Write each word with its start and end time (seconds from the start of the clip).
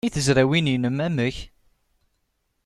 I 0.07 0.09
tezrawin-nnem, 0.13 0.97
amek? 1.07 1.37